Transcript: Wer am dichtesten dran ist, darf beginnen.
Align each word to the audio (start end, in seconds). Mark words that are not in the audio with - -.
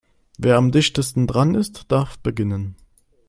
Wer 0.39 0.57
am 0.57 0.71
dichtesten 0.71 1.27
dran 1.27 1.53
ist, 1.53 1.91
darf 1.91 2.17
beginnen. 2.17 2.75